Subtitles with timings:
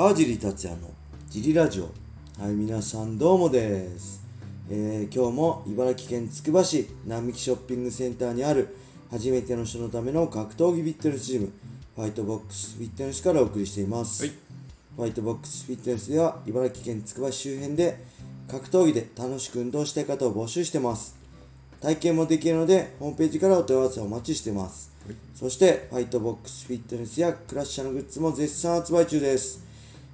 [0.00, 0.88] 川尻達也の
[1.28, 1.90] ジリラジオ。
[2.42, 4.24] はい皆さんどうもです、
[4.70, 8.74] えー今日も茨城県つくば市並木ショッピングセンターにある
[9.10, 11.52] 初めての人のための格闘技フィットネスジム
[11.96, 14.32] ファイトボックスフィットネスからお送りしています、はい。
[14.96, 18.02] ファイトボックスフィットネスでは茨城県つくば市周辺で
[18.48, 21.14] 格闘技で楽しく運動したい方を募集してます。
[21.82, 24.94] 体験もできるのでホームページからお問い合わせをお待ちしてます、
[25.34, 29.68] そしてファイトボックスフィットネスやクラッシャーのグッズも絶賛発売中です、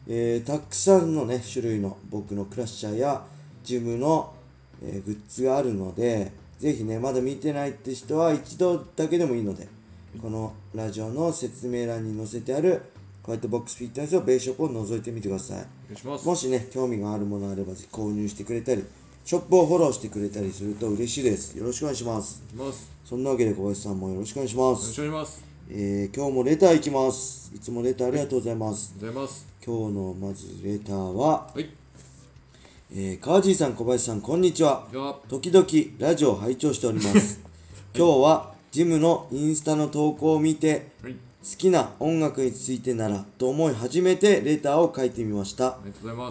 [0.08, 3.24] えーたくさんのね種類の僕のクラッシャーや
[3.64, 4.32] ジムの、
[4.82, 9.68] えーグッズがあるのでぜひねまだ見てないって人は一度だけでもいいので
[10.20, 12.82] このラジオの説明欄に載せてある
[13.22, 18.84] ホワイトボックスフィットネスのベーショップを覗いてみてくださいお願いしますもしね、興味があるものあればぜひ購入してくれたり、
[19.24, 21.58] ショップをフォローしてくれたりすると嬉しいです。
[21.58, 22.44] よろしくお願いします。
[22.54, 24.82] お願いしますそんなわけで小林さんもよろしくお願いします。
[24.82, 27.52] よろしくお願いしますえー、今日もレターいきます。
[27.52, 28.94] いつもレターありがとうございます。
[28.96, 31.68] ありがとうございます今日のまずレターは、はい。
[32.92, 34.86] えー、川尻さん、小林さん、こんにちは。
[35.28, 35.66] 時々
[35.98, 37.40] ラジオを拝聴しております。
[37.92, 41.14] 今日はジムのインスタの投稿を見て、はい。
[41.14, 41.18] 好
[41.58, 45.78] きな音楽についてならと思い初めてレターを書いてみました。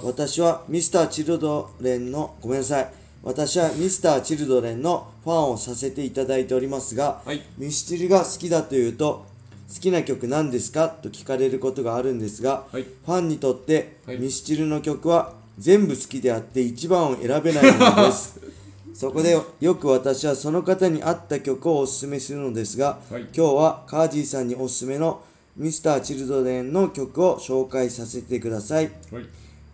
[0.02, 2.94] 私はミスター・チルドレンのごめんなさい。
[3.22, 7.42] 私はミスター・チルドレンのファンをさせていただいておりますが、はい。
[7.58, 9.35] ミスチルが好きだというと
[9.74, 10.90] 好きな曲何ですか？
[10.90, 12.84] と聞かれることがあるんですが、はい。
[12.84, 14.18] ファンにとって、はい。
[14.18, 18.40] ミスチルの曲は全部好きであって一番を選べないのです。
[18.94, 23.24] そこでよく私はその方に合った曲をおすすめするのですが、はい。
[23.36, 25.22] 今日はカージーさんにおすすめの
[25.58, 28.92] ミスター・チルドレンの曲を紹介させてください。
[29.12, 29.26] はい。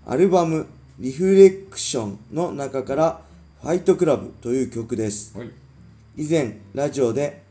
[0.08, 0.66] アルバム
[1.00, 3.22] 「リフレクション」の中から
[3.62, 5.38] 「ファイトクラブ」という曲です。
[5.38, 5.50] はい。
[6.18, 7.44] 以前ラジオで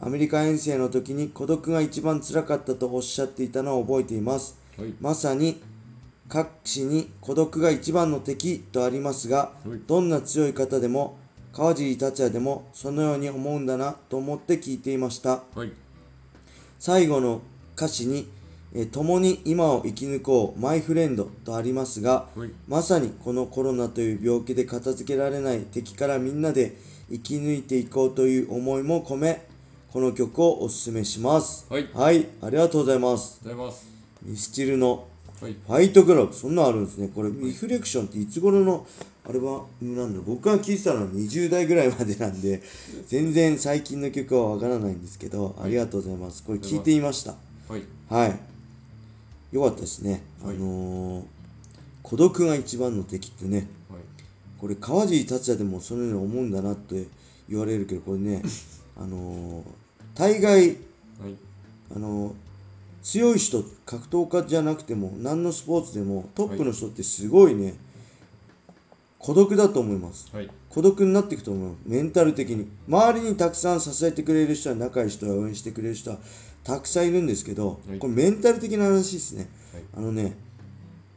[0.00, 4.58] アメリカ遠征の時に孤独が一番辛かったとおっしゃっていたのを覚えています。
[4.78, 4.94] はい。
[5.00, 5.62] まさに
[6.28, 9.80] 各詩に孤独が一番の敵とありますがはい。
[9.86, 11.16] どんな強い方でも
[11.52, 15.42] 川尻達也でもそのように思うんだなと思って聞いていました。
[15.54, 15.72] はい。
[16.78, 17.40] 最後の
[17.74, 18.28] 歌詞に
[18.74, 22.50] えー共に今を生き抜こうマイフレンドとありますが、はい。
[22.68, 26.76] まさにこのコロナという病気で片付けられない敵からみんなで
[27.10, 29.45] 生き抜いていこうという思いも込め
[29.96, 31.66] この曲をおすすめします。
[31.70, 31.88] はい。
[31.94, 33.40] はい、ありがとうございます。
[33.42, 33.88] ございます。
[34.22, 35.08] ミスチルの
[35.40, 35.54] はい。
[35.54, 36.34] ファイトクラブ。
[36.34, 37.08] そんなんあるんですね。
[37.14, 38.86] これリフレクションっていつ頃の
[39.26, 42.60] アルバムなんだ僕が聴いてたのは20代ぐらいまでなんで
[43.06, 46.44] 全然最近の曲はわからないんですけどありがとうございます。
[46.44, 47.30] これ聞いてみました。
[47.66, 47.82] はい。
[48.10, 49.56] はい。
[49.56, 50.24] よかったですね。
[50.44, 50.56] はい。
[50.56, 51.24] あのー
[52.02, 54.00] 孤独が一番の敵ってね、はい。
[54.60, 57.06] これ川尻達也でもそのように思うんだなって
[57.48, 58.42] 言われるけど、これね、
[58.94, 59.85] あのー
[60.16, 60.76] 大概、はい。
[61.94, 62.34] あのー
[63.06, 67.74] 強い人、格闘家じゃなくても、何のスポーツでも、トップの人ってすごいね、
[69.20, 70.28] 孤独だと思います。
[70.34, 70.50] はい。
[70.68, 71.74] 孤独になっていくと思う。
[71.86, 72.66] メンタル的に。
[72.88, 76.18] 周りにたくさん支えてくれる人は仲いい人は応援してくれる人は
[76.64, 77.98] たくさんいるんですけど、はい。
[78.00, 79.82] これメンタル的な話ですね、はい。
[79.98, 80.36] あのね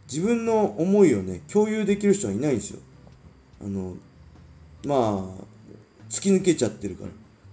[0.08, 2.80] 自分の思いをね共有できる人はいないんですよ。
[3.62, 3.96] あの
[4.86, 5.44] まあ
[6.08, 7.10] 突き抜けちゃってるから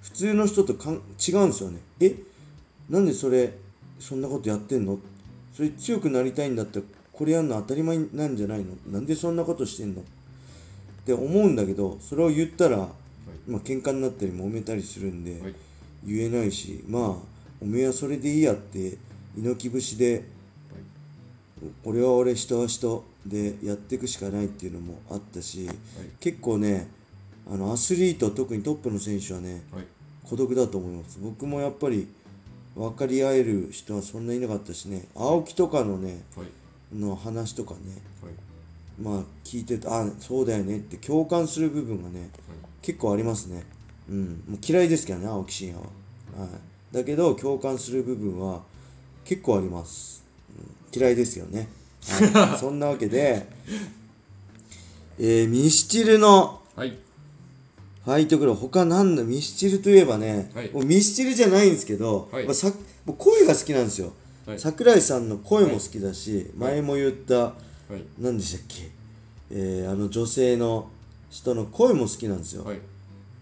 [0.06, 1.80] 普通の人とかん違うんですよね。
[2.00, 2.14] え
[2.88, 3.52] なんでそれ
[3.98, 4.98] そんなことやってんの？
[5.52, 8.74] それ強くなりたいんだったらこれやるの当たり前なんじゃないの？
[8.86, 10.00] なんでそんなことしてんの？
[10.00, 10.04] っ
[11.04, 12.76] て思うんだけどそれを言ったら、
[13.48, 15.54] まあ喧嘩になったり揉めたりするんで、はい。
[16.04, 17.02] 言えないしまあ
[17.60, 18.96] おめえはそれでいいやって
[19.36, 20.24] 猪木節で
[21.84, 25.68] 俺は俺人は人でやっていくしかないっていうのもあったし、
[26.20, 26.88] 結構ね
[27.50, 29.84] あのアスリート特にトップの選手はねはい
[30.28, 31.18] 孤独だと思います。
[31.20, 32.08] 僕もやっぱり
[32.74, 35.06] 分かり合える人はそんないなかったしね。
[35.14, 36.46] 青木とかのねはい。
[36.96, 37.78] の話とかね
[38.22, 38.32] はい。
[39.00, 42.30] まあ聞いててあそうだよねって共感する部分がね
[42.82, 43.64] 結構ありますね。
[44.08, 44.44] うん。
[44.48, 45.84] もう嫌いですけどね青木真也
[46.36, 46.50] は、はい、
[46.92, 48.62] だけど共感する部分は
[49.24, 50.24] 結構あります、
[50.56, 51.68] うん、嫌いですよね、
[52.08, 53.46] はい、 そんなわけで
[55.18, 56.98] えー、ミスチルのはい
[58.06, 60.70] ファイトクラブ他なんだミスチルといえばね、はい。
[60.70, 62.44] もうミスチルじゃないんですけど、はい。
[62.44, 62.68] まあ、さ
[63.04, 64.12] もう声が好きなんですよ、
[64.46, 64.60] はい。
[64.60, 67.52] 桜井さんの声も好きだし、前も言ったは
[67.90, 68.04] い。
[68.16, 68.92] 何でしたっけ、
[69.50, 70.88] えー、あの女性の
[71.30, 72.78] 人の声も好きなんですよ、はい。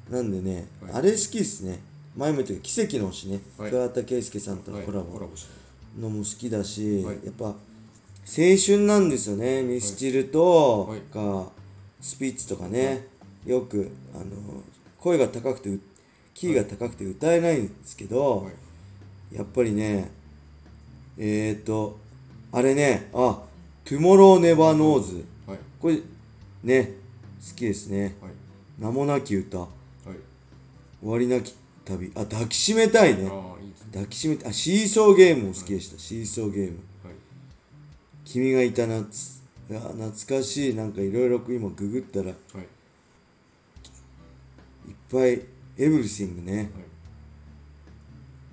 [0.08, 0.92] なんでね、はい。
[0.94, 1.82] あれ好きですね。
[2.16, 3.70] 前も言ったけど奇跡の星ね、はい。
[3.70, 4.86] 桑田佳祐さんとのはい。
[4.86, 5.20] コラボ。
[6.00, 7.18] のも好きだし、はい。
[7.22, 7.54] やっぱ青
[8.64, 11.00] 春なんですよねミスチルとはい。
[11.00, 11.52] か
[12.00, 13.08] スピッツとかね、
[13.44, 14.24] よくあの
[14.98, 15.80] 声が高くてう
[16.32, 18.50] キーが高くて歌えないんですけど、は
[19.30, 19.36] い。
[19.36, 20.10] やっぱりね
[21.16, 21.98] えー、と
[22.52, 23.42] あれねあ
[23.84, 25.58] Tomorrow never knows はい。
[25.80, 25.98] これ
[26.62, 26.94] ね
[27.46, 28.16] 好きですね。
[28.22, 28.32] はい。
[28.78, 29.58] 名もなき歌。
[29.58, 29.68] はい。
[31.00, 31.54] 終わりなき
[31.84, 32.10] 旅。
[32.14, 33.24] あ抱きしめたいね。
[33.24, 33.30] ね。
[33.92, 36.78] 抱きしめたあシーソーゲームも好きでした、シーソーゲーム。
[37.04, 37.14] はい。
[38.24, 40.74] 君がいた夏いや懐かしい。
[40.74, 42.34] なんかいろいろ今ググったらい
[44.88, 45.40] いぱい
[45.76, 46.56] エブリシングね。
[46.56, 46.68] はい。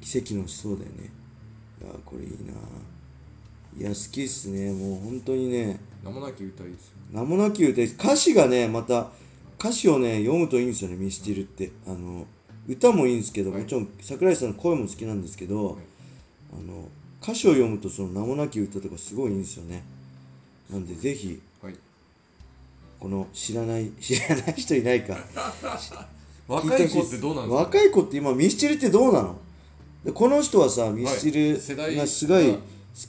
[0.02, 1.12] 奇跡のそうだよね。
[1.82, 2.54] いやこれいいな。
[3.78, 4.72] いや好きっすね。
[4.72, 5.80] もう本当にね。
[6.04, 9.12] 名もなき歌いいですよ名もなき歌い歌詞がねまた
[9.60, 11.72] 歌詞をね読むといいんですよねミスチルって。
[11.88, 12.26] あの
[12.68, 13.62] 歌もいいんですけど、はい。
[13.62, 15.76] もちろん桜井さんの声も好きなんですけど、はい。
[16.54, 16.90] あの
[17.22, 19.84] 歌詞を読むとその名もなき歌とかすごいいいんですよね。
[20.70, 21.76] なんでぜひはい。
[23.00, 25.18] この知らない知らない人いないか
[26.52, 29.36] 若い子ってどうなんですか若い子って今ミスチルってどうなの？
[30.04, 31.54] でこの人はさミスチル
[31.96, 32.60] がすごいが好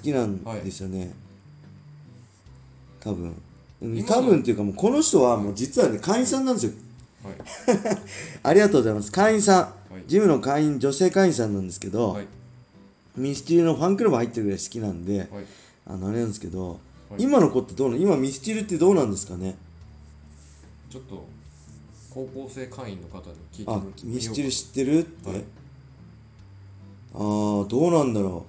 [0.03, 1.13] きなんですよね、
[3.01, 3.25] 多分。
[3.81, 6.73] うん今の多分っていうかもうこの人はもう実はね会員さんなんですよ。
[7.25, 7.35] はい。
[8.45, 9.11] ありがとうございます。
[9.11, 10.05] 会員さん、はい。
[10.07, 12.27] ジムの会員女性会員さんなんですけど、はい。
[13.17, 15.29] ミスチルのファンクラブ入ってるぐらい好きなんで、はい。
[15.87, 16.69] あのあれなんですけど、
[17.11, 17.23] はい。
[17.25, 18.03] 今の子ってどうなの？
[18.03, 19.57] 今ミスチルってどうなんですかね？
[20.89, 21.27] ちょっと
[22.13, 24.07] 高校生会員の方に聞いてあみようか。
[24.07, 25.45] ミスチル知ってるって、はい
[27.15, 28.47] ああどうなんだろ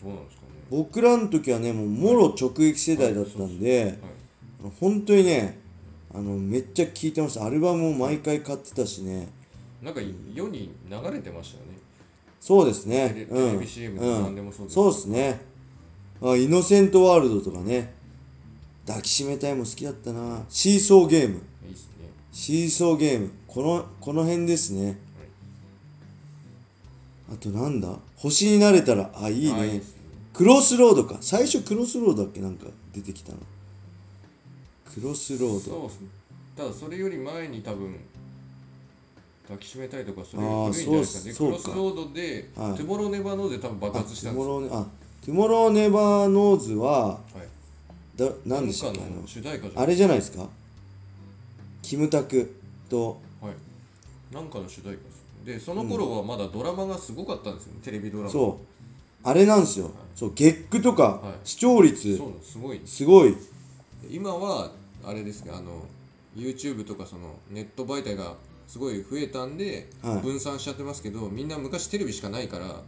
[0.00, 0.02] う。
[0.02, 0.48] どうなんですかね。
[0.70, 3.98] 僕らの時はねもうもろ直撃世代だったんで、はい。
[4.60, 5.58] あの本当にね
[6.14, 7.44] あのめっちゃ聴いてました。
[7.44, 9.28] アルバムも毎回買ってたしね。
[9.82, 11.78] なんか世に流れてましたよね。
[12.40, 13.10] そうですね。
[13.10, 15.40] テレうレビ CM とか何でもそうですそうですね。
[16.22, 17.94] あイノセントワールドとかね。
[18.86, 20.44] 抱きしめたいも好きだったな。
[20.48, 21.42] シーソーゲーム
[22.32, 23.30] シーソーゲーム。
[23.46, 24.98] このこの辺ですね。
[27.30, 27.98] あとなんだ？
[28.16, 29.82] 星になれたらあいいいいね。
[30.32, 31.18] CROSS ROAD か。
[31.20, 33.38] 最初 CROSS ROAD だっけなんか出てきたの。
[34.92, 35.60] CROSS ROAD。
[35.60, 36.08] そうっすね。
[36.56, 37.96] ただそれより前に多分
[39.44, 41.32] 抱きしめたいとかそれあー古いんじゃないですかね。
[41.34, 42.76] そう CROSS ROAD で、はい。
[42.76, 44.46] Tomorrow never knows で多分爆発したんですよ。
[44.46, 44.86] トゥモローネあ
[45.24, 47.18] Tomorrow never knows ははい。
[48.16, 49.00] だ何でしたっけ？
[49.00, 50.48] あ主題歌じゃあれじゃないですか？
[51.92, 52.54] キムタク
[52.88, 53.20] と。
[53.38, 54.34] はい。
[54.34, 55.24] なんかの主題歌です。
[55.44, 58.30] でその頃はまだドラマがすごかったんですよね、テレビドラマ。
[58.30, 58.58] そ
[59.22, 59.28] う。
[59.28, 61.34] あれなんですよ、そう月9とか、はい。
[61.44, 62.16] 視聴率。
[62.16, 62.56] そうす。
[62.56, 62.80] ごい。
[62.86, 63.36] すごい。
[64.08, 64.72] 今は
[65.04, 65.52] あれですね。
[65.54, 65.84] あの
[66.34, 68.36] YouTube とかそのネット媒体が
[68.66, 70.16] すごい増えたんで、はい。
[70.20, 72.80] 分散しちゃってますけどみんな昔テレビしかないから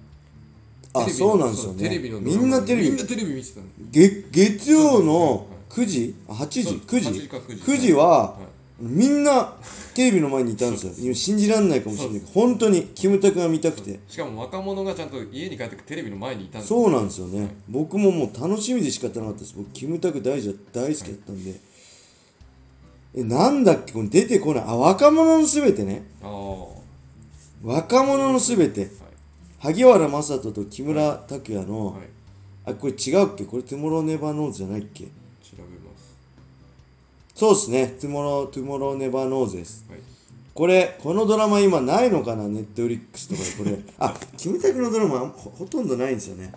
[0.95, 1.89] あテレビのそうなんですよね。
[1.91, 2.47] テレビのドみラマ。
[2.47, 2.89] んなテレビ。
[2.89, 3.67] みんなテレビ見てたの。
[3.91, 6.15] 月月曜のそう9時？
[6.27, 6.63] あ8時？
[6.63, 7.63] そう9時？8時か9時。
[7.63, 9.55] 9時は、はいみんな
[9.95, 10.93] テレビの前にいたんですよ。
[10.99, 12.21] 今信じられないかもしれない。
[12.21, 14.01] けど本当にキムタクが見たくて。
[14.09, 16.83] しかも若者がちゃんと家に帰ってテレビの前にいたんですよ。
[16.83, 19.55] そうなんですよね、僕ももう楽しみで仕方なかったです。
[19.57, 20.43] 僕キムタク大
[20.73, 21.55] 大好きだったんで、
[23.15, 23.93] えなんだっけ？
[23.93, 24.65] これ出てこない。
[24.67, 26.03] あ若者のすべてね。
[27.63, 28.87] 若者のすべてい。
[29.61, 32.09] 萩原正人と木村拓哉の、はい。
[32.67, 33.45] あこれ違うっけ？
[33.45, 35.07] これ Tomorrow never knows じゃないっけ？
[37.35, 37.97] そうですね。
[38.01, 39.85] Tomorrow Tomorrow never knows です。
[39.91, 39.99] はい。
[40.55, 42.47] これこのドラマ今ないのかな？
[42.47, 43.85] Netflix とかでこれ。
[43.99, 46.53] あキムタクのドラマほほとんどないんですよね。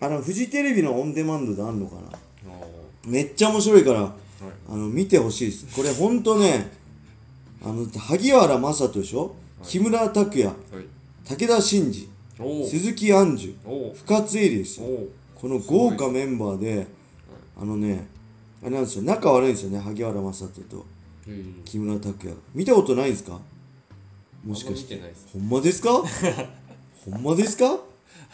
[0.00, 2.02] あのフジテレビのオンデマンドであんのかな？
[3.06, 4.12] めっちゃ面白いからはい。
[4.68, 5.66] あの見てほしいです。
[5.74, 6.70] これほんとね
[7.62, 10.54] あの萩原正人でしょ、木村拓哉はい。
[11.24, 12.08] 武田真治
[12.68, 13.56] 鈴木杏樹
[14.04, 14.86] 深津絵里ですよ。
[15.34, 16.86] この豪華メンバーで
[17.60, 18.06] あのね
[18.62, 20.84] あれなんですよ仲悪いんですよね萩原正人と。
[21.28, 23.38] ええ木村拓哉見たことないんですか？
[24.44, 24.94] もしかして。
[24.94, 25.28] あんま見てないです。
[25.32, 25.90] ほんまですか？
[27.04, 27.78] ほんまですか？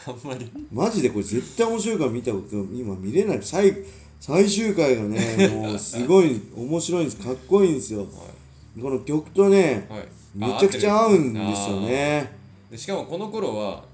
[0.07, 0.51] あんまり。
[0.73, 3.39] マジでこれ絶対面白いから見たこと今見れない。
[3.43, 3.75] 最
[4.21, 7.17] 最終回がねもうすごい面白いんです。
[7.19, 8.07] かっこいいんですよ。
[8.81, 10.09] この曲とねはい。
[10.35, 12.33] めちゃくちゃ合うんですよあね
[12.69, 13.85] でしかもこの頃は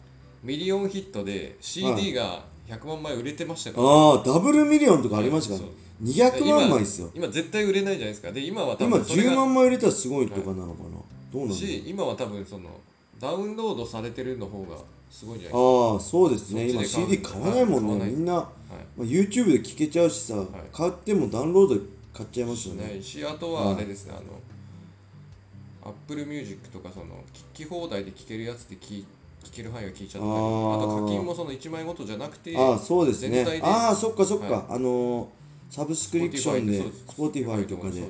[0.42, 7.10] ミリオンヒットで CD が100万枚売れてましたから、ああダブルミリオンとかありましたから、はい200万枚ですよ。
[7.14, 8.32] 今今絶対売れないじゃないですか。
[8.32, 10.90] で今は多今10分それが万枚売れたらすごいとかなのかな、
[11.32, 11.54] どうなんだろう。
[11.54, 12.70] し今は多分その
[13.18, 14.78] ダウンロードされてるの方が
[15.10, 15.58] すごいんじゃないですか。
[15.58, 16.70] ああそうですね。
[16.70, 18.44] 今そっちで買う CD 買わないもん買わないねみんな、はい。
[18.96, 20.34] まあ、YouTube で聴けちゃうしさ、
[20.72, 21.80] 買ってもダウンロードで
[22.14, 22.84] 買っちゃいますよね。
[22.84, 24.20] ないしあとはあれですね、あ
[25.86, 27.06] の Apple Music とかその
[27.54, 29.04] 聞き放題で聴けるやつで聞
[29.44, 33.44] 聞ける範囲が聞いちゃったりああーと課金もその1枚ごとじゃなくてああそうですね。
[33.44, 33.60] で。
[33.62, 34.64] ああそっかそっか、はい。
[34.70, 35.39] あのー
[35.70, 38.08] サブスクリプションで Spotify とかで聴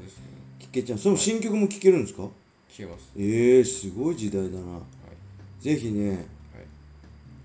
[0.73, 0.99] けちゃう。
[0.99, 3.11] その新曲も聴けるんですか、聞けます。
[3.17, 4.73] ええー、すごい時代だな。
[4.73, 4.79] は
[5.61, 5.63] い。
[5.63, 6.27] ぜひね。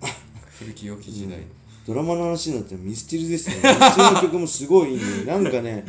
[0.02, 0.12] はい。
[0.60, 1.38] 古き良き時代。
[1.40, 1.44] の
[1.86, 3.56] ドラマの話になったらミスチルですね。
[3.58, 5.86] ミスチルの曲もすごいいいんで なんかね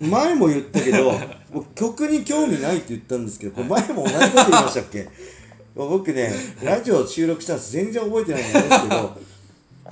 [0.00, 1.12] 前も言ったけど
[1.52, 5.08] 僕曲に興味ないって言ったんですけどこれ前も同じこと言いましたっけ？
[5.74, 9.16] 僕ねラジオ収録したんです全然覚えてないんですけど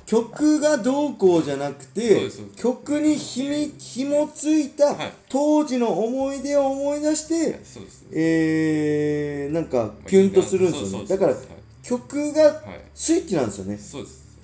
[0.05, 5.13] 曲がどうこうじゃなくて曲にひみ紐ついたはい。
[5.29, 8.05] 当時の思い出を思い出して、そうです。
[8.11, 11.07] えー、なんかキュンとするんですよね。
[11.07, 11.41] だからはい。
[11.83, 13.77] 曲がはいスイッチなんですよね。
[13.77, 14.39] そうです。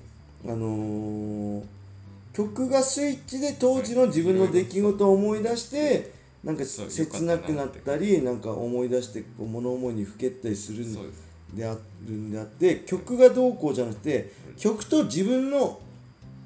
[0.46, 1.64] あのー、
[2.34, 6.12] 曲がスイッチで当時の自分の出来事を思い出して
[6.44, 11.76] なんか切なくなったりなんか思い出してこう物思いにふけったりするんですであ
[12.06, 15.80] るんであって曲がどうこうじゃなくて曲と自分の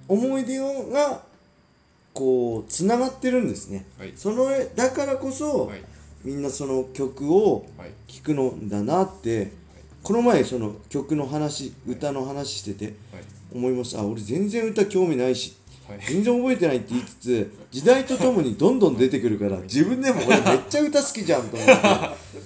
[0.07, 1.21] 思い出が
[2.13, 4.13] こうつながってるんですね、はい。
[4.15, 5.81] そのだからこそ、はい。
[6.23, 7.91] みんなその曲をはい。
[8.07, 9.53] 聴くのだなって
[10.03, 13.23] この前その曲の話歌の話しててはい。
[13.53, 14.01] 思いました。
[14.01, 15.60] あ俺全然歌興味ないしはい
[15.99, 21.73] 全然覚えてないって言いつつ時代とともにどんどん出てくるから自分でも俺めっちゃ歌好きじゃんと思って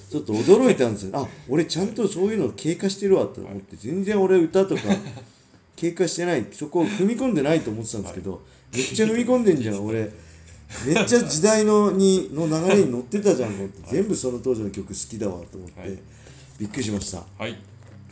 [0.09, 1.11] ちょっと驚いたんですよ。
[1.19, 4.81] あ俺ちゃんとそういうの経過してるわと思って全然俺歌とか
[5.75, 8.41] 経過してないそこを踏み込んでないと思ってたんですけど
[8.73, 10.11] めっちゃ踏み込んでんじゃん俺。
[10.85, 15.97] めっちゃ時代のにの流れに乗ってたじゃんと思って全部その当時の曲好きだわと思って、はい。
[16.59, 17.23] びっくりしました。
[17.37, 17.55] はい。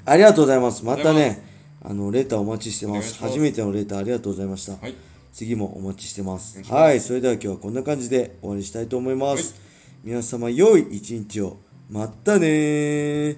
[0.06, 0.86] ありがとうございます。
[0.86, 1.44] またね
[1.82, 3.16] あのレターお待ちしてます。
[3.16, 4.96] 初めてのレターありがとうございました、はい
[5.34, 6.60] 次もお待ちしてます。
[6.60, 6.72] ます。
[6.72, 9.56] はいそれでは今日はこんな感じで終わりにしたいと思います、
[10.04, 11.58] 皆様良い一日を。
[11.90, 13.38] またねー